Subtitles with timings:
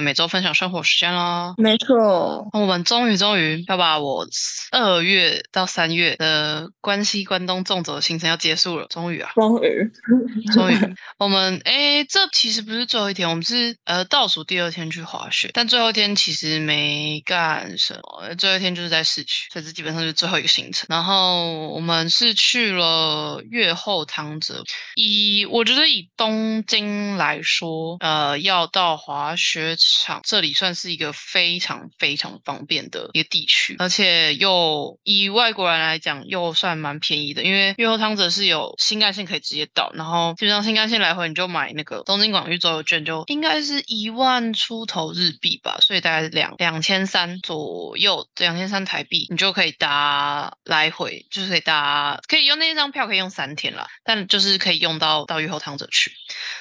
[0.00, 1.54] 每周分享生活时间啦。
[1.56, 4.26] 没错，我们终于终于要把我
[4.72, 9.90] 二月到三月的关西关东纵走的行程要结束了，终于啊，终于，
[10.52, 20.86] 终于， 我们哎，这其实不是最后一天，我们是呃倒数第二天去滑雪，但最后一天其实没干什么，最后一天就是在市区，所以这基本上就是最后一个行程。
[20.88, 24.62] 然后我们是去了越后汤泽，
[24.96, 56.12] 以我觉得以东京来说，呃，要到滑雪场这里算是一个非常非常方便的一个地区，而且又以外国人来讲又算蛮便宜的，因为越后汤泽是有新干线可以直接到，然后基本上新干线来回你就买那个东京广域周游券，就应该是一万出头日币吧，所以大概两两千三左右，两千三台币，你就可以搭来回，就是可以搭，可以用那张票可以用三天了，但就是可以用到到越后汤泽去，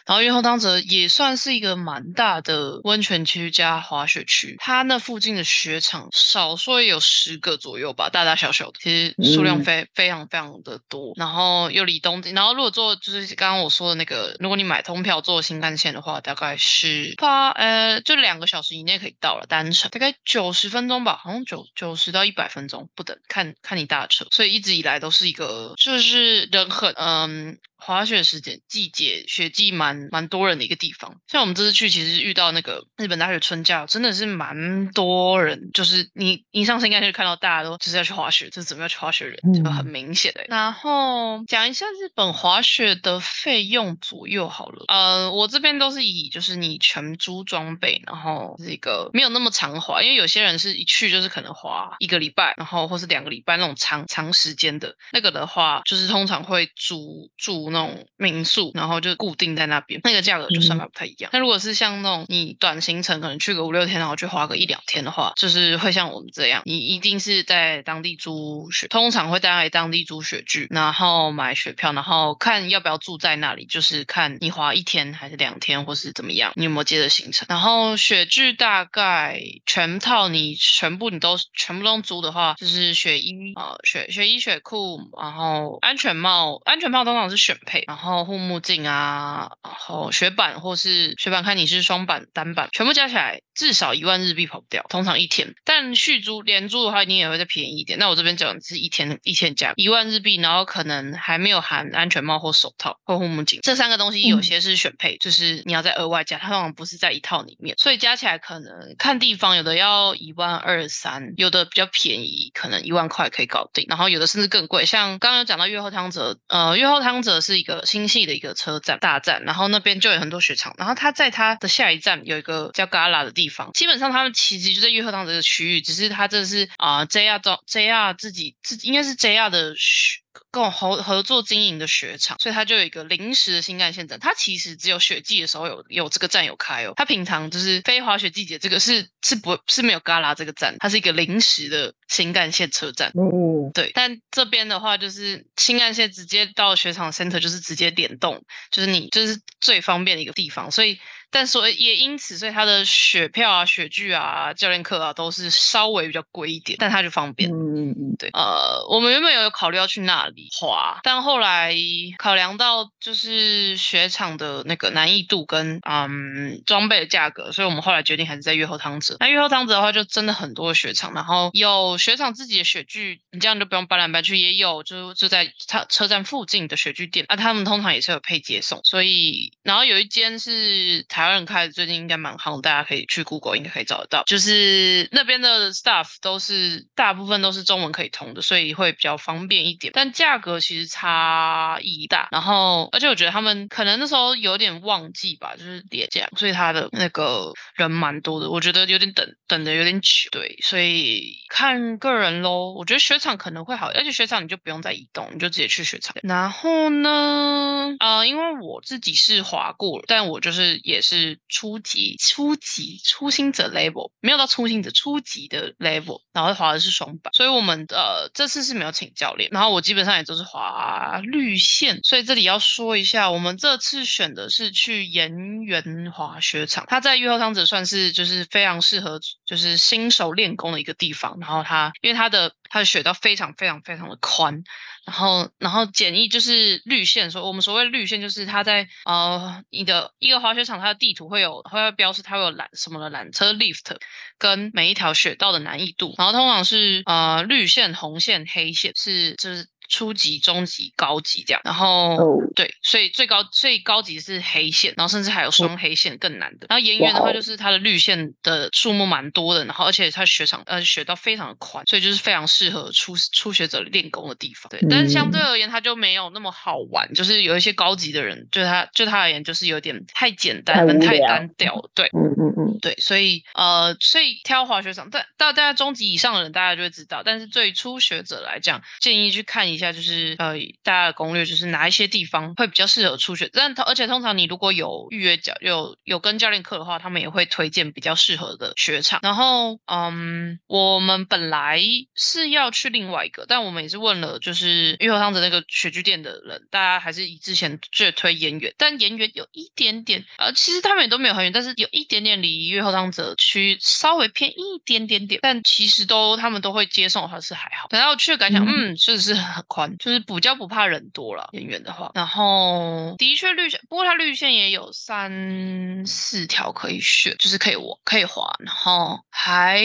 [0.06, 11.14] 然后越后汤泽也算是一个蛮大的温泉区加滑雪区，它那附近的雪场少说也有十个左右吧，大大小小的，其实数量嗯非、非常非常的多。
[11.16, 24.26] 然后又离东京，然后如果坐就是刚刚我说的那个，如果你买通票坐新干线的话，大概是八呃就两个小时以内可以到了单程，大概九十分钟吧，好像九九十到一百分钟不等，看看你搭的车。
[24.32, 27.58] 所以一直以来都是一个就是人很嗯。
[27.80, 40.44] 滑雪时间季节雪季蛮蛮多人的一个地方，像我们这次去，其实遇到那个日本大学春假，真的是蛮多人，就是你你上次应该就看到大家都就是要去滑雪，就是准备要去滑雪的人，就很明显的。
[40.50, 54.96] 然后讲一下日本滑雪的费用左右好了，呃，我这边都是以就是你全租装备，然后这个没有那么长滑，因为有些人是一去就是可能滑一个礼拜，然后或是两个礼拜那种长长时间的。
[55.12, 61.30] 那个的话，就是通常会租住住那种民宿，然后就固定在那边，那个价格就算法不太一样。
[61.34, 77.46] 那、如果是像那种你短行程，可能去个五六天，然后去花个一两天的话，就是会像我们这样，你一定是在当地租雪，通常会在当地租雪具，然后买雪票，然后看要不要住在那里，就是看你花一天还是两天，或是怎么样，你有没有接着行程。
[77.50, 95.54] 然后雪具大概全套你全部你都全部都租的话，就是雪衣啊、呃雪雪衣雪裤，然后安全帽，安全帽通常是选配，然后护目镜啊，然后雪板或是雪板看你是双板单板，全部加起来至少一万日币跑不掉，通常一天。
[95.66, 98.00] 但续租连租的话，你也会再便宜一点。
[98.00, 114.86] 那我这边讲的是一天一天价一万日币，然后可能还没有含安全帽或手套或护目镜这三个东西，有些是选配，就是你要再额外加，它通常不是在一套里面，所以加起来可能看地方，有的要一万二三，有的比较便宜，可能一万块可以搞定，然后有的甚至更贵。
[114.86, 130.20] 像刚刚有讲到越后汤泽，呃，越后汤泽是一个新系的一个车站大站，然后那边就有很多雪场，然后它在它的下一站有一个叫 Gala 的地方，基本上他们其实就在越后汤泽这个区域，只是它这是啊、JR 中 JR 自己自己应该是 JR 的雪
[130.52, 134.20] 跟我合合作经营的雪场，所以它就有一个临时的新干线站。
[134.20, 143.10] 它其实只有雪季的时候有有这个站有开哦，它平常就是非滑雪季节，这个是是不是没有旮旯这个站，它是一个临时的新干线车站。
[143.10, 151.00] 哦，对，但这边的话就是新干线直接到雪场 center 就是直接联动，就是你就是最方便的一个地方，所以。
[151.32, 157.50] 但所以也因此，所以他的雪票啊、雪具啊、教练课啊都是稍微比较贵一点，但它就方便。
[157.50, 161.74] 嗯嗯嗯对，呃，我们原本有考虑要去那里滑，但后来
[162.18, 169.16] 考量到就是雪场的那个难易度跟嗯装备的价格，所以我们后来决定还是在越后汤泽。
[169.20, 192.30] 那越后汤泽的话，就真的很多雪场，然后有雪场自己的雪具，你这样就不用搬来搬去，也有就就在他车站附近的雪具店，啊，他们通常也是有配接送，所以然后有一间是台台湾人开的，最近应该蛮夯，大家可以去 Google 应该可以找得到，就是那边的 staff 都是大部分都是中文可以通的，所以会比较方便一点，但价格其实差异大。
[192.32, 202.72] 然后，而且我觉得他们可能那时候有点旺季吧，就是跌价，所以他的那个人蛮多的，我觉得有点等等的有点久，对，所以看个人喽。
[202.78, 206.16] 我觉得雪场可能会好，而且雪场你就不用再移动，你就直接去雪场。
[206.24, 231.36] 然后呢，呃，因为我自己是滑过了，但我就是也是是初级、初级初心者 level，没有到初心者初级的 level，然后滑的是双板，所以我们呃这次是没有请教练，然后我基本上也都是滑绿线，所以这里要说一下，我们这次选的是去盐源滑雪场，它在玉后汤泽算是就是非常适合就是新手练功的一个地方。
[231.42, 234.64] 然后它因为它的它的雪道非常非常非常的宽，
[235.08, 243.98] 然后然后简易就是绿线，说我们所谓绿线就是它在呃你的一个滑雪场，它的地图会有会标示它会有缆什么的缆车 lift
[244.38, 249.68] 跟每一条雪道的难易度，然后通常是呃绿线、红线、黑线是就是。
[249.90, 252.18] 初级、中级、高级这样，然后
[252.56, 256.68] 对，所以最高最高级是黑线，然后甚至还有双黑线更难的。
[256.70, 264.70] 然后岩原的话，就是它的绿线的数目蛮多的，然后而且它雪场呃雪道非常的宽，所以就是非常适合初初学者练功的地方。
[264.70, 271.90] 对，但是相对而言，它就没有那么好玩，就是有一些高级的人，就他就他而言，就是有点太简单跟太单调。
[271.96, 277.24] 对，嗯嗯嗯，对，所以呃，所以挑滑雪场，但到大家中级以上的人，大家就会知道。
[277.26, 279.79] 但是对初学者来讲，建议去看一。
[279.80, 280.54] 下就是呃，
[280.84, 289.20] 大家的攻略就是哪一些地方会比较适合初学，但而且通常你如果有预约教有有跟教练课的话，他们也会推荐比较适合的雪场。
[289.24, 291.82] 然后嗯，我们本来
[292.16, 307.88] 是要去另外一个，但我们也是问了就是玉和汤子那个雪具店的人，大家还是以之前最推延远，但延远有一点点呃，其实他们也都没有很远，但是有一点点离玉后汤泽区稍微偏一点点点，但其实都他们都会接送还是还好。
[307.90, 309.64] 等到去的感想，嗯，确实是很。
[309.70, 319.84] 宽就是比较不怕人多了，演员的话，然后的确绿线，不过它绿线也有三四条可以选，就是可以我可以滑，然后还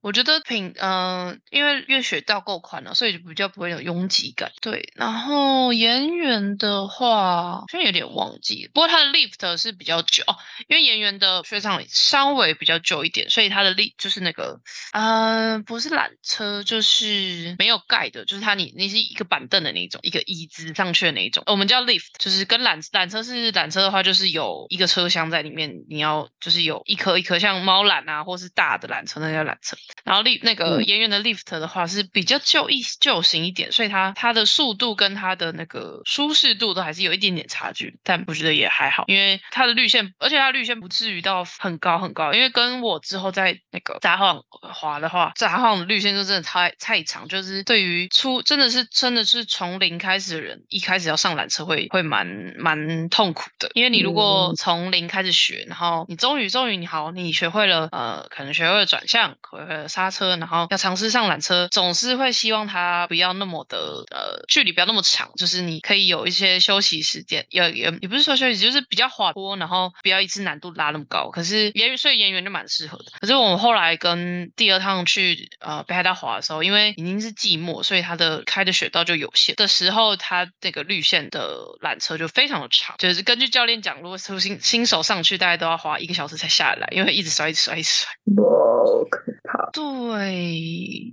[0.00, 4.50] 我觉得平嗯，因为越雪道够宽了，所以就比较不会有拥挤感。
[4.62, 10.34] 对，然后演员的话，好像有点忘记，不过它的 lift 是比较久哦，
[10.66, 14.58] 因为演员的雪场稍微比较久一点，所以它的 lift 就是那个
[14.92, 19.25] 呃，不是缆车，就是没有盖的，就是它你你是一个。
[19.26, 29.76] 板凳的那种，一个椅子上去的那种，我们叫 lift，就是跟缆缆车是缆车的话，就是有一个车厢在里面，你要就是有一颗一颗像猫缆啊，或是大的缆车，那叫缆车。
[30.04, 49.15] 然后 lift 那个演员的 lift 的话是比较旧一旧型一点，所以它它的速度跟它的那个舒适度都还是有一点点差距，但我觉得也还好，因为它的绿线，而且它绿线不至于到很高很高，因为跟我之后在那个札幌滑的话，札幌的绿线就真的太太长，就是对于出真的是真。
[49.16, 71.30] 的是从零开始的人，一开始要上缆车会会蛮蛮痛苦的，因为你如果从零开始学，然后你终于终于你好，你学会了呃，可能学会了转向，学会了刹车，然后要尝试上缆车，总是会希望它不要那么的呃距离不要那么长，就是你可以有一些休息时间，也也也不是说休息，就是比较滑坡，然后不要一次难度拉那么高。
[71.30, 73.04] 可是演所以演员就蛮适合的。
[73.20, 79.06] 可是我们后来跟第二趟去呃北海道滑的时候，因为已经是季末，所以它的开的雪道。
[79.06, 89.70] 就有限的时候，它那个绿线的缆车就非常的长，就是根据教练讲，如果初新新手上去，大概都要花一个小时才下来，因为一直摔，一直摔，一直摔，好可怕。
[89.72, 91.12] 对，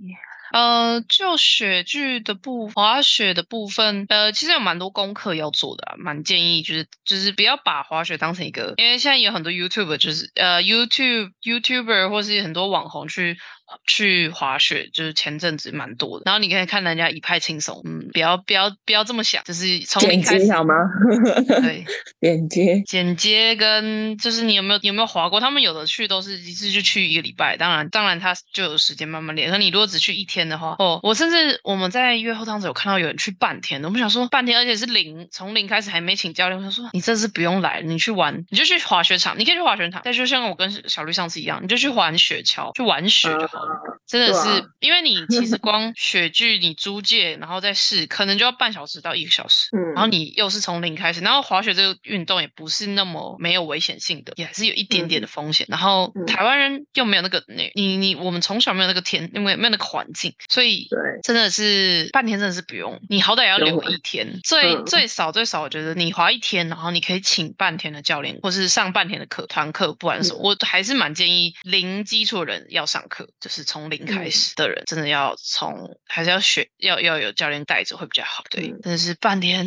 [0.52, 13.38] 呃，就雪具的部滑雪的部分，呃，其实有蛮多功课要做的，蛮建议就是就是不要把滑雪当成一个，因为现在有很多 YouTube，就是呃 YouTube YouTuber 或是很多网红去。
[13.86, 20.74] 去滑雪就是前阵子蛮多的，然后你可以看人家一派轻松，嗯，不要不要不要这么想，就是从剪接好吗？
[21.62, 21.84] 对，
[22.20, 25.40] 剪接剪接跟就是你有没有有没有滑过？
[25.40, 29.50] 他们有的去都是一次就去一个礼拜，当然当然他就有时间慢慢练。
[29.50, 43.63] 可你如果只去一天的话，哦，我甚至我们在约后当时有看到有人去半天的，我们想说半天，而且是零从零开始还没请教练，我想说你这次不用来，你去玩你就去滑雪场，你可以去滑雪场，但就像我跟小绿上次一样，你就去玩雪橇，去玩雪就好。
[44.06, 49.68] 真的是，因为你其实 光雪具你租借，然后再试，可能就要半小时到一个小时。
[49.76, 55.66] 嗯，然后你又是从零开始，然后滑雪这个运动也不是那么没有危险性的，也还是有一点点的风险。
[55.70, 60.86] 然后台湾人又没有那个那，你你我们从小没有那个天，因为没有那个环境，所以
[61.22, 73.84] 真的是半天真的是不用，你好歹要留一天，最最少最少，我觉得你滑一天，然后你可以请半天的教练，或是上半天的课团课，不管什么，我还是蛮建议零基础的人要上课，就是从。
[73.84, 78.42] 零开始的人，真的要从还是要学，要要有教练带着会比较好。
[78.48, 79.66] 对，真的是半天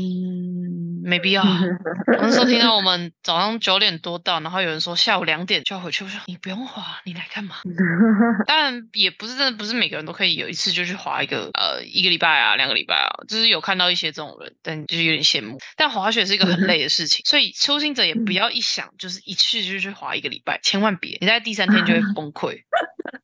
[1.07, 1.43] 没必要。
[2.19, 7.55] 那时候听到我们早上九点多到，然后有人说下午两点就要回去，我说你不用滑，你来干嘛？
[8.45, 15.57] 当然也不是真的，不是每个人都可以有一次就去滑一个呃一个礼拜啊两个礼拜啊，就是有看到一些这种人，但就是有点羡慕。
[15.77, 22.63] 但滑雪是一个很累的事情，所以初心者也不要一想就是一去就去滑一个礼拜，千万别，你在第三天就会崩溃。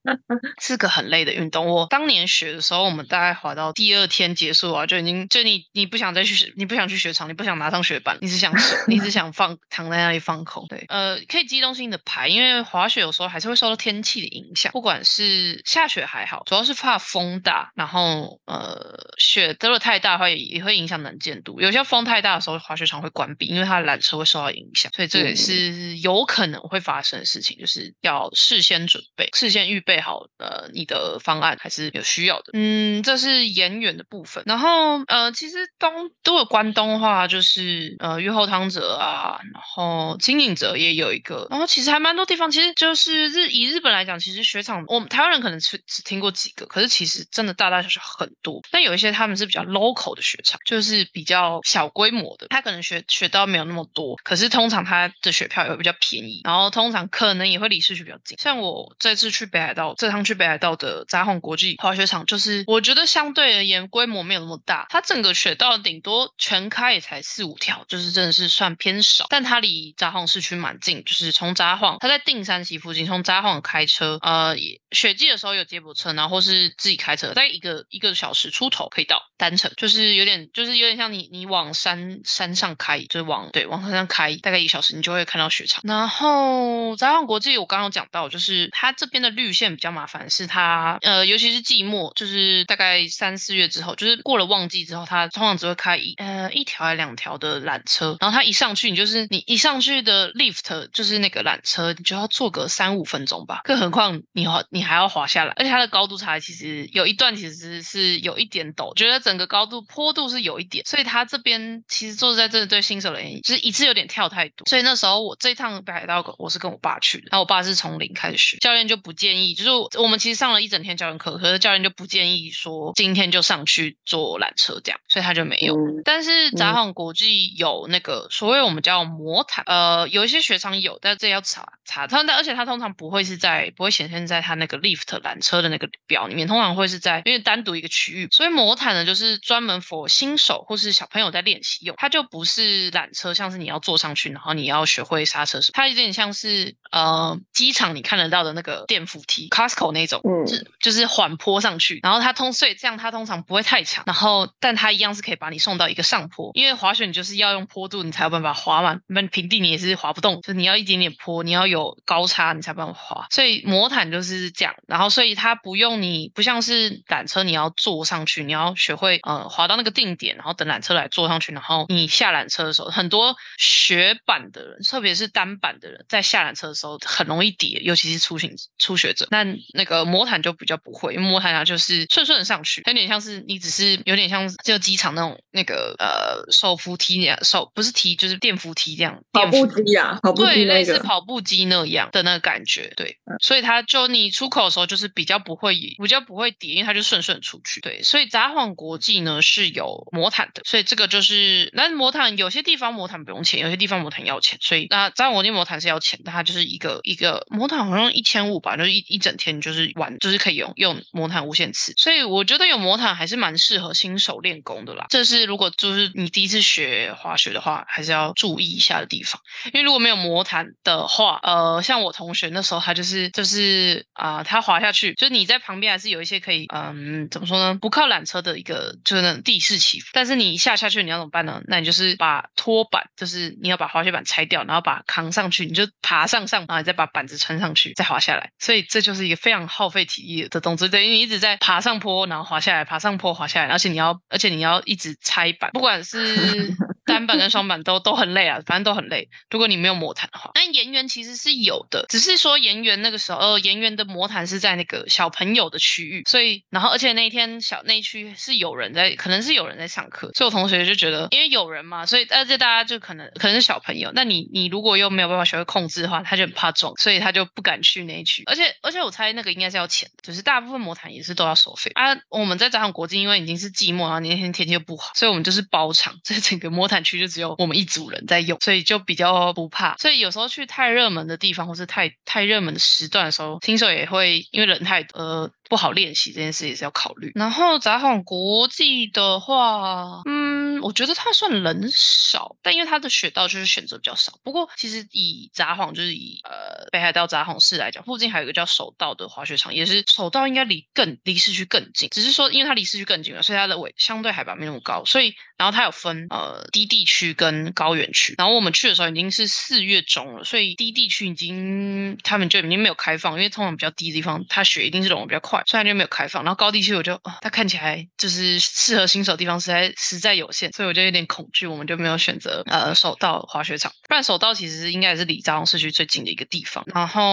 [0.59, 1.65] 是个很累的运动。
[1.65, 10.63] 我当年学的时候，我们大概滑到第二天结束啊，就已经就你你不想再去，你不想去雪场，你不想拿上雪板，你只想手， 你只想放躺在那里放空。
[10.67, 32.51] 对，呃，可以机动性的排，因为滑雪有时候还是会受到天气的影响，不管是下雪还好，主要是怕风大，然后呃雪得了太大的话也也会影响能见度，有些风太大的时候滑雪场会关闭，因为它的缆车会受到影响，所以这也是有可能会发生的事情，就是要事先准备，事先预备好呃你的方案还是有需要的。
[32.53, 48.61] 嗯，这是延远的部分，然后呃其实东都有关东的话，就是是呃越后汤泽啊，然后经营者也有一个，然后其实还蛮多地方，其实就是日以日本来讲，其实雪场我们台湾人可能只只听过几个，可是其实真的大大小小很多。
[48.71, 58.37] 但有一些他们是比较 local 的雪场，就是比较小规模的，他可能雪雪道没有那么多，可是通常他的雪票也会比较便宜，然后通常可能也会离市区比较近。
[58.39, 69.25] 像我这次去北海道，这趟去北海道的札幌国际滑雪场，就是我觉得相对而言规模没有那么大，它整个雪道顶多全开也才四五条，就是真的是算偏少。
[69.29, 74.55] 但它离札幌市区蛮近，就是从札幌，它在定山崎附近，从札幌开车，呃，
[74.91, 85.81] 雪季的时候有接驳车，然后是自己开车，大概一个一个小时出头可以到单程，就是有点就是有点像你你往山山上开，就是往对往山上开，大概一个小时你就会看到雪场。
[85.83, 125.75] 然后札幌国际我刚刚讲到，就是它这边的绿线比较麻烦，是它呃尤其是季末，就是大概三四月之后，就是过了旺季之后，它通常只会开一呃一条还两条的缆车，然后它一上去，你就是你一上去的 lift 就是那个缆车，你就要坐个三五分钟吧，更何况你滑你还要滑下来，而且它的高度差其实有一段其实是有一点陡，觉得整个高度坡度是有一点，所以它这边其实坐在这里对新手而言，就是一次有点跳太多，所以那时候我这一趟北海道我是跟我爸去的，然后我爸是从零开始学，教练就不建议，就是我们其实上了一整天教练课，可是教练就不建议说今天就上去坐缆车这样，所以他就没有。
[126.03, 132.07] 但是札幌国际有那个所谓我们叫魔毯，呃，有一些雪场有，但这要查查。
[132.07, 138.27] 它但而且它通常不会是在不会显现在它那个 lift 缆车的那个表里面，通常会是在因为单独一个区域。
[138.31, 150.45] 所以魔毯呢，就是专门 for 新手或是小朋友在练习用，它就不是缆车，像是你要坐上去，然后你要学会刹车什么，它有点像是呃机场你看得到的那个电扶梯，Costco 那种，嗯，
[150.79, 215.07] 就是缓坡上去，然后它通所以这样它通常不会太强，然后但它一样是可以把你送到一个上坡，因为滑雪就是要用坡度你才有办法滑嘛，那平地你也是滑不动，就你要一点点坡，你要有高差你才办法滑，所以魔毯就是这样，然后所以它不用你不像是缆车你要坐上去，你要学会呃滑到那个定点，然后等缆车来坐上去，然后你下缆车的时候，很多雪板的人，特别是单板的人，在下缆车的时候很容易跌，尤其是初行初学者，那那个魔毯就比较不会，因为魔毯它就是顺顺的上去，有点像是你只是有点像就机场那种那个呃手扶梯那样，手不是梯就是电扶梯这样，跑步机啊，跑步对，类似跑步机那样的那个感觉，对，所以它就你出口的时候就是比较不会比较不会跌，因为它就顺顺出去，对，所以札幌国际呢是有魔毯的，所以这个就是那魔毯有些地方魔毯不用钱，有些地方魔毯要钱，所以那札幌国际魔毯是要钱，但它就是一个一个魔毯好像一千五吧，就是一一整天就是玩就是可以用用魔毯无限次，所以我觉得有魔毯还是蛮适合新手练功的啦。
[215.09, 219.41] 这是如果就是你第一次学滑雪的话，还是要注意一下的地方，
[219.73, 231.61] 因为如果没有魔毯的话，呃，像我同学那时候他就是就是啊，他滑下去，就是你在旁边还是有一些可以嗯怎么说呢，不靠缆车的一个就是那种地势起伏，但是你下下去你要怎么办呢？
[231.67, 238.51] 那你就是把拖板，就是你要把滑雪板拆掉，然后把扛上去，你就爬上上啊，再把板子穿上去，再滑下来。
[238.59, 246.75] 所以这就是一个非常耗费体力的动作，等于你一直在爬上坡，然后滑下来，爬上坡滑下来，而且你要而且你要一直拆板，不管是
[247.13, 249.29] 单板跟双板都都很累啊，反正都很累。
[249.49, 268.43] 如果你没有魔毯的话，但岩园其实是有的，只是说岩园那个时候，呃，岩园的魔毯是在那个小朋友的区域，所以然后而且那一天小那一区是有人在，可能是有人在上课，所以我同学就觉得，因为有人嘛，所以而且大家就可能可能是小朋友，那你你如果又没有办法学会控制的话，他就很怕撞，所以他就不敢去那一区。
[268.45, 272.15] 而且而且我猜那个应该是要钱，就是大部分魔毯也是都要收费啊。
[272.29, 279.95] 我们在早上国际，因为已经是季末，然后那天天气又不好，所以我们就是包场，这整个魔毯产区就只有我们一组人在用，所以就比较不怕。
[279.97, 287.31] 所以有时候去太热门的地方，或是太太热门的时段的时候，新手也会因为人太多不好练习这件事也是要考虑。
[287.33, 290.53] 然后札幌国际的话，嗯。
[290.81, 294.37] 我觉得它算人少，但因为它的雪道就是选择比较少。
[294.43, 308.35] 不过其实以札幌就是以呃北海道札幌市来讲，附近还有一个叫首道的滑雪场，也是首道应该离更离市区更近，只是说因为它离市区更近了，所以它的纬相对海拔没那么高，所以然后它有分呃低地区跟高原区。
[308.37, 316.43] 然后我们去的时候已经是四月中了，所以低地区已经他们就已经没有开放，因为通常比较低的地方它雪一定是融的比较快，虽然就没有开放。
[316.43, 323.91] 然后高地区我就它看起来就是适合新手地方实在实在有限，所以我就有点恐惧，我们就没有选择呃首道滑雪场。
[324.07, 326.83] 不然首道其实应该也是离札幌市区最近的一个地方。
[326.93, 327.23] 然后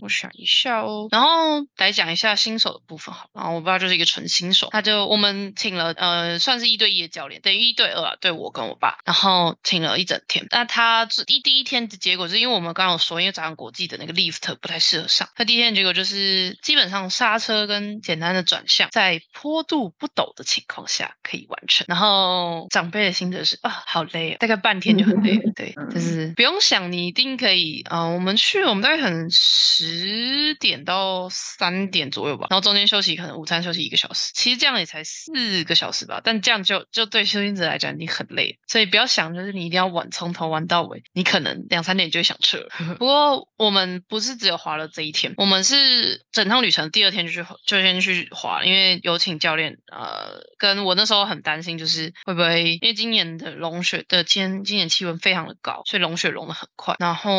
[0.00, 3.28] 我想一下哦，然后来讲一下新手的部分好。
[3.34, 10.46] 然后我爸就是一个纯新手，他就我们请了呃算是一对一的教练，等于一对二啊，对我跟我爸，然后请了一整天。
[10.50, 21.84] 那他第第一天的结果是因为我们刚刚说，因为札幌国际的那个 lift 不太适合上，他第一天结果就是基本上刹车跟简单的转向，在坡度不陡的情况下可以完成。
[21.88, 25.52] 然后长辈的心得是啊，好累，大概半天就很累了。
[25.54, 28.04] 对，就是不用想，你一定可以啊。
[28.04, 34.32] 我们去，我们大概可能十点到三点左右吧，然后中间休息，可能午餐休息一个小时。
[34.34, 42.68] 其实这样也才四个小时吧，但这样就就对修行者来讲，你很累，所以不要想就是你一定要玩从头玩到尾，你可能两三点就会想撤了。
[42.98, 49.76] 不过我们不是只有滑了这一天，我们是整趟旅程第二天就去就先去滑，因为有请教练。
[49.90, 57.32] 呃，跟我那时候很担心，就是会不会因为今年的融雪的天今年气温非常的高，所以融雪融的很快，然后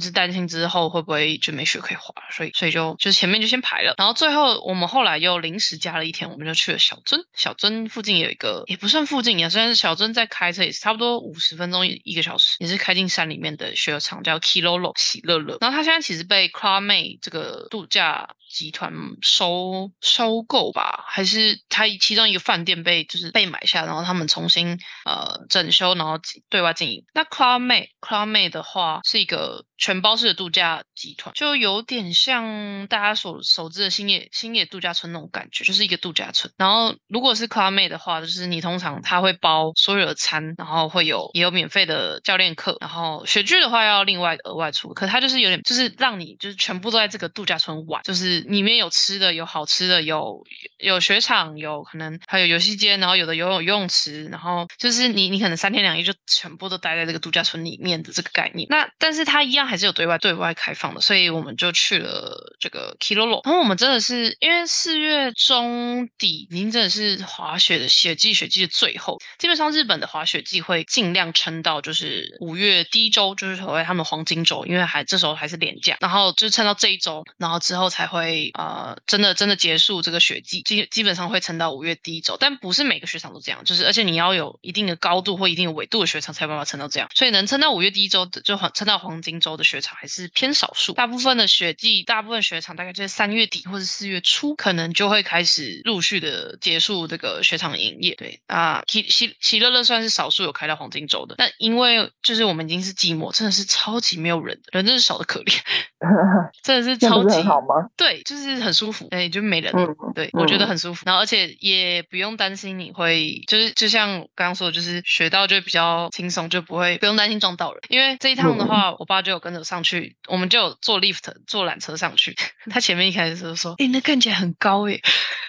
[0.00, 3.94] 是担心之后会不会就没雪可以滑，所以所以就就前面就先排了。
[3.98, 7.18] 然后最后我们后来又临时加了一天，我们就去了小樽。
[7.34, 15.58] 小樽附近有一个也不算附近啊，虽然是小樽在开车也是差不多五十分钟一个小时，也是开进山里面的雪场，叫 Kilolo 喜乐乐。
[15.60, 27.04] 然后它现在其实被 c l a m a 这个度假集团收收购吧，还是它其中一个饭店被就是被买下，然后他们重新呃整修，然后对外经营。
[27.14, 36.52] 那 Clubmate Clubmate 的话是一个全包式的度假集团，就有点像大家所熟知的星野星野度假村那种感觉，就是一个度假村。
[36.56, 44.92] 然后如果是 Clubmate 的话，就是你通常他会包所有的餐，然后会有也有免费的教练课，然后雪具的话要另外额外出。
[44.94, 50.42] 可它就是有点就是让你就是全部都在这个度假村玩，就是里面有吃吃的，有好吃的，有
[50.78, 58.66] 有雪场，有可能还有游戏间，然后有的游泳游泳池，然后就是你你可能三天两夜就全部都待在这个度假村里面的这个概念。
[58.70, 63.40] 那但是它一样还是有对外对外开放的，所以我们就去了这个 Kilolo。
[63.44, 98.14] 然后我们真的是因为四月中底已经真的是滑雪的雪季，雪季的最后，基本上日本的滑雪季会尽量撑到就是五月第一周，就是所谓他们黄金周，因为还这时候还是连假，然后就撑到这一周，然后之后才会呃真的真的结束这个雪季，基基本上会撑到五月第一周，但不是每个雪场都这样，就是而且你要有一定的高度或一定的纬度的雪场才有办法撑到这样，所以能撑到五月第一周的就撑到黄金周的雪场还是偏少数，大部分的雪季，大部分雪场大概就是三月底或者四月初，可能就会开始陆续的结束这个雪场营业。
[98.14, 105.58] 对啊，喜喜喜乐乐算是少数有开到黄金周的，但因为就是我们已经是寂寞，真的是超级没有人，人真是少的可怜，
[106.62, 107.88] 真的是超级好吗？
[107.96, 109.72] 对，就是很舒服，哎，就没人，
[110.14, 122.34] 对我觉得很舒服，然后而且也不用担心你会，就是就像刚刚说的，就是学到就比较轻松，就不会不用担心撞到人，因为这一趟的话，我爸就有跟着上去，我们就有坐 lift 坐缆车上去，
[122.70, 125.00] 他前面一开始就说，哎，那看起来很高耶，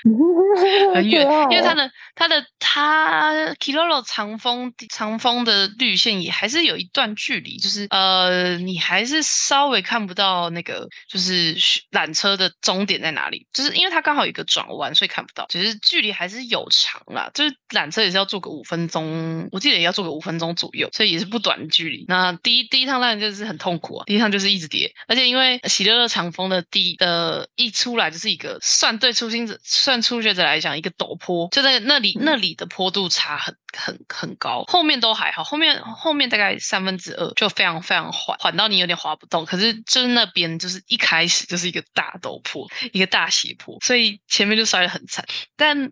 [0.95, 11.55] 很远，因为他的他的他 Kilolo 长风长风的绿线也还是有一段距离，就是呃，你还是稍微看不到那个就是
[11.91, 22.05] 缆车的终点在哪里，就是因为它刚好有一个转弯，所以看不到，其实距离还是有长啦，就是缆车也是要坐个五分钟，我记得也要坐个五分钟左右，所以也是不短距离。
[22.07, 33.55] 那第一第一趟当然就是很痛苦啊，第一趟就是一直跌，而且因为喜乐乐长风的第的一出来就是一个算对初心者算初学者来讲一个陡坡，就在那里那里的坡度差很。
[33.77, 39.45] 很很高，后面都还好，后面后面大概三分之二就非常非常缓，缓到你有点滑不动。
[39.45, 45.25] 可是就是那边就是一开始就是一个大陡坡，一个大斜坡，所以前面就摔得很惨。
[45.55, 45.91] 但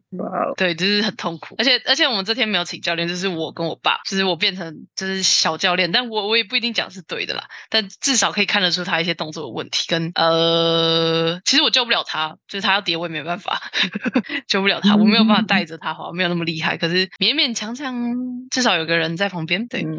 [0.58, 1.56] 对，就是很痛苦。
[1.58, 7.44] 而且而且我们这天没有请教练，就是我跟我爸，就是我变成就是小教练，但我我也不一定讲是对的啦。
[7.70, 13.62] 但至少可以看得出他一些动作的问题，跟呃，其实我救不了他，就是他要跌我也没办法。
[14.48, 16.78] 救不了他，我没有办法带着他滑，没有那么厉害。
[16.78, 17.94] 可是勉勉强强，
[18.50, 19.68] 至少有个人在旁边。
[19.68, 19.92] 对，嗯，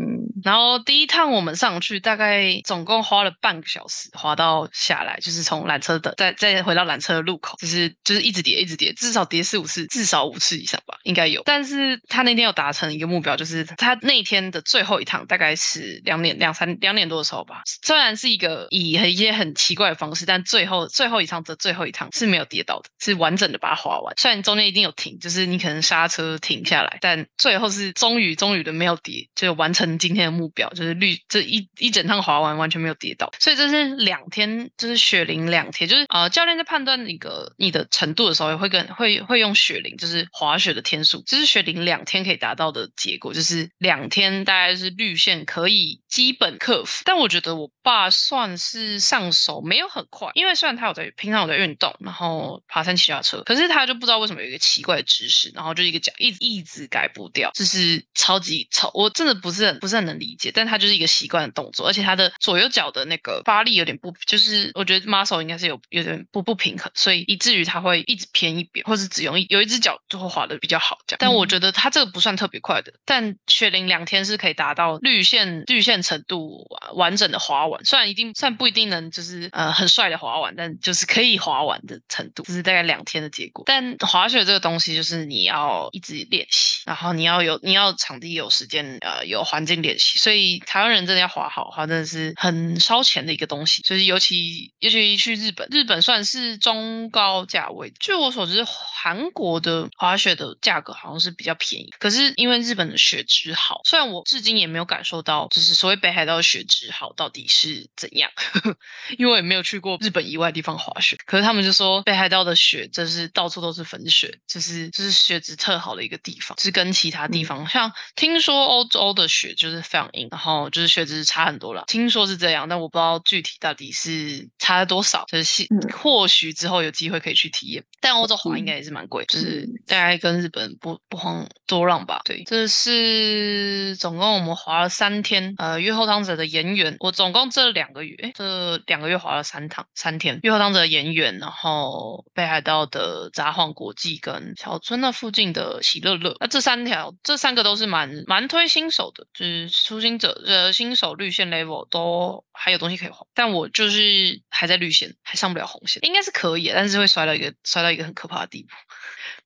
[0.44, 11.42] 然后第一趟我们上去，大概总共花了半个小时滑到下来，就是从缆车的再再回到缆车的路口，就是就是一直叠一直叠，至少叠四五次，至少五次以上吧，应该有。
[11.44, 24.14] 但是他那天有达成一个目标，就是他那天的最后一趟大概是两点两三两点多的时候吧，虽然是一个以一些很奇怪的方式，但最后最后一趟的最后一趟是没有跌倒的，是完整的把它滑完。
[24.16, 33.30] 虽然中间一定有停，就是你可能刹车停下来，但最后后是终于终于的没有跌，就完成今天的目标，就是绿这一一整趟滑完完全没有跌倒。
[33.38, 47.02] 所以这是两天，就是雪龄两天，就是呃教练在判断一个你的程度的时候，也会跟会会用雪龄，就是滑雪的天数，这是雪龄两天可以达到的结果，就是两天大概是绿线可以基本克服。
[47.04, 71.18] 但我觉得我爸算是上手没有很快，因为虽然他有在平常有在运动，然后爬山骑脚车，可是他就不知道为什么有一个奇怪的姿势，然后就一个脚一一直改不掉，就是超级超，我真的不是很不是很能理解，但他就是一个习惯的动作，而且他的左右脚的那个发力有点不，就是我觉得 muscle 应该是有有点不不平衡，所以以至于他会一直偏一边，或是只用一有一只脚就会滑的比较好这样。
[71.20, 83.64] 但我觉得他这个不算特别快的，但雪龄两天是可以达到绿线绿线程度完整的滑完，虽然一定算不一定能就是呃很帅的滑完，但就是可以滑完的程度，这是大概两天的结果。
[83.66, 93.80] 但滑雪这个东西就是你要一直练习，然后你要然后有你要场地有时间呃有环境练习，所以台湾人真的要滑好的话，真的是很烧钱的一个东西。
[93.80, 97.90] 就是尤其尤其去日本，日本算是中高价位。
[97.98, 108.30] 据我所知，韩国的滑雪的价格好像是比较便宜，可是因为日本的雪质好，虽然我至今也没有感受到，就是所谓北海道的雪质好到底是怎样，
[109.16, 111.16] 因为我也没有去过日本以外地方滑雪。
[111.24, 117.66] 可是他们就说北海道的雪就是到处都是粉雪，就是就是雪质特好的一个地方，是跟其他地方。
[117.68, 121.84] 像听说欧洲的雪就是非常硬，然后就是雪质差很多了。
[121.86, 127.84] 听说是这样，但我不知道具体到底是差了多少，就是或许之后有机会可以去体验。
[128.00, 129.68] 但欧洲滑应该也是蛮贵，就是。
[129.86, 132.20] 大概跟日本不不遑多让吧。
[132.24, 158.68] 对，这是总共我们滑了三天，呃，月后汤泽的岩园，我总共这两个月，这两个月滑了三趟三天，月后汤泽的岩园，然后北海道的札幌国际跟小村那附近的喜乐乐，那这三条这三个都是蛮蛮推新手的，就是初心者呃新手绿线 level 都还有东西可以画，但我就是还在绿线，还上不了红线，应该是可以，但是会摔到一个摔到一个很可怕的地步。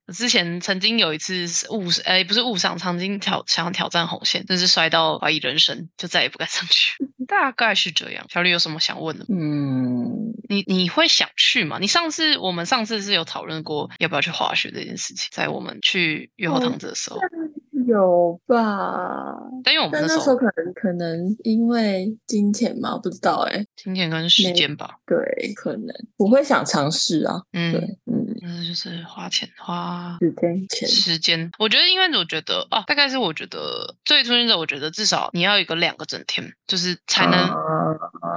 [0.06, 6.92] 我之前曾经有一次误，哎，不是误上，曾经挑想挑战红线，但是摔到怀疑人生，就再也不敢上去。
[7.26, 8.24] 大概是这样。
[8.32, 9.26] 小绿有什么想问的？
[9.28, 11.78] 嗯，你你会想去吗？
[11.80, 17.18] 你上次我们上次是有讨论过要不要去滑雪这件事情，在我们去月后堂子的时候。
[17.86, 19.34] 有吧？
[19.62, 27.42] 但因为我们那时候可能可能因为金钱嘛，不知道哎、金钱跟时间吧，对，可能我会想尝试啊。
[27.52, 31.50] 嗯，对，嗯，那，就是花钱花时间钱，时间。
[31.58, 37.38] 我觉得，因为我觉得哦，大概是我觉得最初心者，我觉得至少你要有一个两个整天，就是才能。
[37.38, 37.85] 啊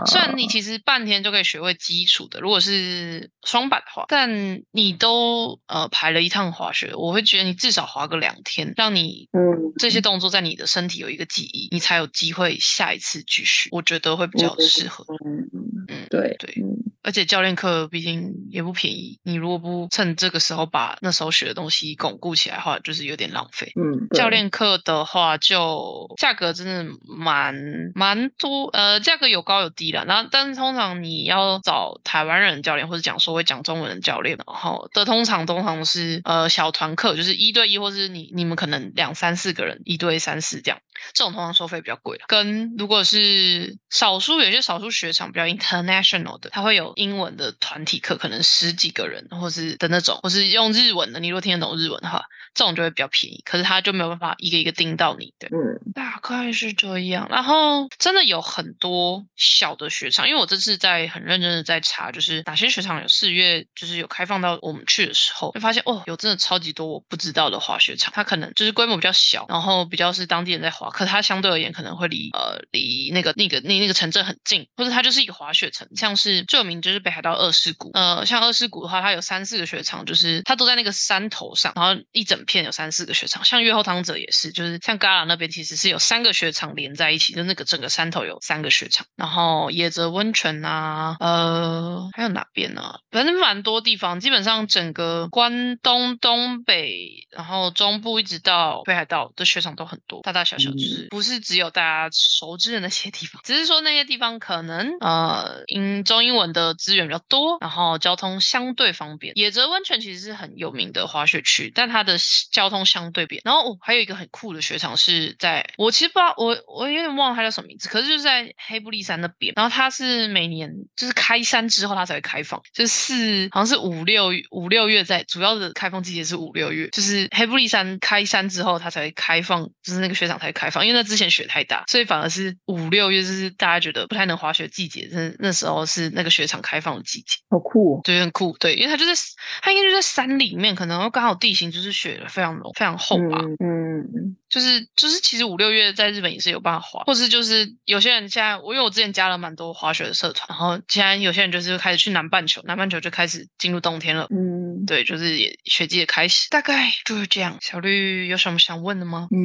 [0.06, 13.70] 虽然你其实半天就可以学会基础的，如果是双板的话，但你都呃排了一趟滑雪，我会觉得你至少滑个两天，让你嗯这些动作在你的身体有一个记忆，你才有机会下一次继续。
[13.72, 15.06] 我觉得会比较适合。
[15.26, 15.50] 嗯
[15.88, 16.78] 嗯，对对嗯
[17.10, 23.72] 而且教练课毕竟也不便宜，你如果不趁这个时候把那时候学的东西巩固起来的话，就是有点浪费。
[23.76, 27.56] 嗯，教练课的话，就价格真的蛮
[27.96, 30.04] 蛮多，呃，价格有高有低啦。
[30.08, 40.80] 然后，但是通常你要找台湾人教练或者讲说会讲中文的教练，然后的通常通常是呃小团课，就是一对一，或是你你们可能两三四个人，一对三四这样。
[41.14, 51.20] 这种通常收费比较贵，跟如果是少数有些少数学场比较 international 的，它会有英文的团体课，可能十几个人，或是的那种，或是用日文的。
[51.20, 52.22] 你如果听得懂日文的话，
[52.54, 53.42] 这种就会比较便宜。
[53.46, 57.28] 可是他就没有办法一个一个盯到你对，嗯大概是这样。
[57.30, 68.12] 然后真的有很多小的雪场，因为我这次在很认真的在查，就是哪些雪场有四月就是有开放到我们去的时候，会发现哦，有真的超级多我不知道的滑雪场。
[68.14, 77.92] 它可能就是规模比较小，然后比较是当地人在滑，可它相对而言可能会离呃离那个那个那那个城镇很近，或者它就是一个滑雪城，像是最有名就是北海道二世谷。
[77.94, 83.44] 呃，像二世谷的话，它有三四个雪场，就是它都在那个山头上，然后一整片有三四个雪场。
[83.44, 89.06] 像月后汤泽也是，就是像嘎拉那边其实是有三个雪场连在一起，就那个整个山头有三个雪场。
[89.16, 109.34] 然后野泽温泉啊，呃，还有哪边呢、反正蛮多地方，基本上整个关东、东北，然后中部一直到北海道的雪场都很多，大大小小，就是不是只有大家熟知的那些地方，只是说那些地方可能呃，英中英文的资源比较多，然后交通相对方便。
[109.38, 112.18] 野泽温泉其实是很有名的滑雪区，但它的
[112.52, 113.42] 交通相对便。
[113.46, 119.54] 然后、哦、还有一个很酷的雪场是在我其实不知道，我我有点忘了它叫什么名字，可是就是在黑布利山那边。
[119.56, 137.38] 然后它是每年就是开山之后它才会开放，就是好像是五六五六月在主要的开放季节是五六月，就是黑布利山开山之后它才会开放，就是那个雪场才会开放，因为那之前雪太大，所以反而是五六月就是大家觉得不太能滑雪季节，那那时候是那个雪场开放的季节。
[137.50, 138.02] 好酷哦！
[138.04, 139.14] 对，很酷，对，因为它就在
[139.62, 143.38] 它应该就在山里面，可能刚好地形就是雪非常浓、非常厚吧。
[143.42, 154.28] 嗯嗯，就是就是，其实五六月在日本也是有办法滑，或是就是有些人现在，我因为我之前加了蛮多滑雪的社团，然后现在有些人就是开始去南半球，南半球就开始进入冬天了。
[154.30, 157.58] 嗯对，就是也雪季也开始，大概就是这样。
[157.62, 159.28] 小绿有什么想问的吗？
[159.32, 159.40] 嗯，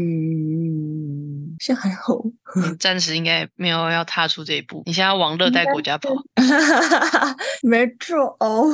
[1.64, 2.20] 现在还好。
[2.78, 6.10] 暂时应该没有要踏出这一步，你现在往热带国家跑。
[7.64, 8.66] 没错哦。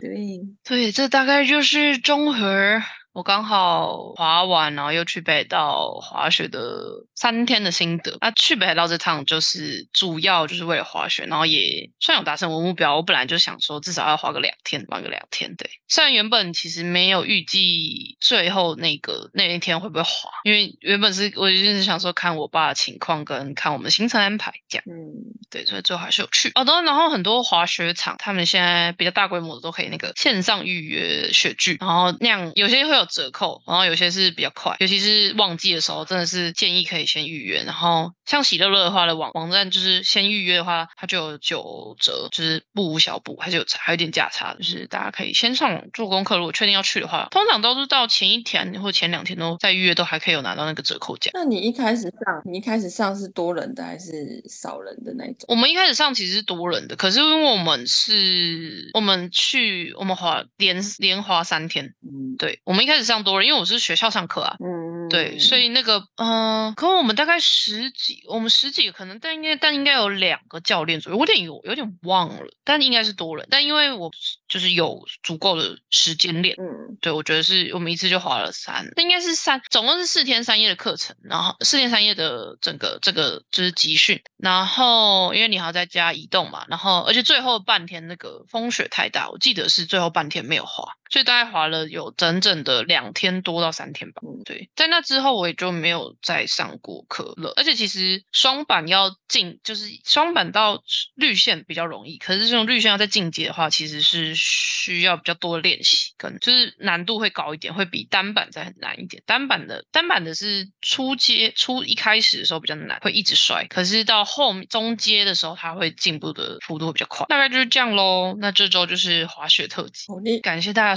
[0.00, 2.80] 对，对，这大概就是中和。
[3.12, 8.16] 我刚好滑完，然后又去北海道滑雪的三天的心得。
[8.20, 12.96] 那去北海道这趟就是主要就是为了滑雪，然后也算有达成我目标。
[12.96, 15.54] 我本来就想说至少要滑个两天，玩个两天。
[15.56, 24.84] 对，虽然原本其实没有预计最后那个那一天会不会滑，因为原本是我就是想说看我爸的情况跟看我们行程安排这样。
[24.88, 25.12] 嗯
[25.50, 26.50] 对，所以最后还是有去。
[26.54, 37.62] 哦，当然，然后很多滑雪场，他们现在比较大规模的都可以那个线上预约雪具，然后那样有些会有折扣，然后有些是比较快，尤其是旺季的时候，真的是建议可以先预约。
[37.64, 46.36] 然后像喜乐乐的话的网网站，就是先预约的话，它就有九折，就是不无小补，还是有差，还有点价差，就是大家可以先上网做功课。
[46.36, 51.30] 如果确定要去的话，通常都是到前一天或前两天都在预约，都还可以有拿到那个折扣价。
[51.34, 55.44] 那你一开始上，你一开始上是多人的还是少人的那种？
[55.48, 74.10] 我们一开始上其实是多人的，可是因为我们是，我们去我们滑连连滑三天，嗯对我们一开始上多人，因为我是学校上课啊，嗯，对，所以那个嗯、呃，可我们大概十几，我们十几个可能，但应该但应该有两个教练左右，我有点有有点忘了，但应该是多人，但因为我
[74.46, 76.54] 就是有足够的时间练。
[76.58, 76.98] 嗯。
[77.00, 94.22] 对，我觉得是我们一次就花了三，那应该是三，总共是四天三夜的课程，然后四天三夜的整个这个就是集训，然后因为你还要再加移动嘛，然后而且最后半天那个风雪太大，我记得是最后半天没有滑，所以大概滑了有整整的两天多到三天吧。
[94.24, 100.82] 嗯对，在那之后我也就没有再上过课了，而且其实双板要进，就是双板到
[101.14, 109.22] 绿线比较容易，可是这种绿线要再进阶的话，其实是需要比较多的练习，跟就是难度会高一点，会比单板再很难一点。
[109.26, 117.26] 单板的单板的是初阶初一开始的时候比较难，会一直摔，可是到后面中阶的时候，它会进步的幅度会比较快。
[117.26, 118.34] 大概就是这样喽。
[118.40, 120.06] 那这周就是滑雪特辑，
[120.40, 120.96] 感谢大家